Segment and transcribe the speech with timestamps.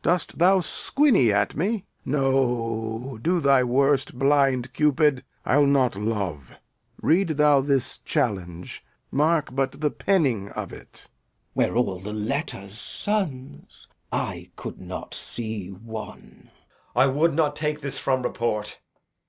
[0.00, 1.86] Dost thou squiny at me?
[2.04, 5.24] No, do thy worst, blind Cupid!
[5.44, 6.54] I'll not love.
[7.00, 11.08] Read thou this challenge; mark but the penning of it.
[11.56, 11.66] Glou.
[11.68, 16.44] Were all the letters suns, I could not see one.
[16.94, 17.00] Edg.
[17.02, 18.78] [aside] I would not take this from report.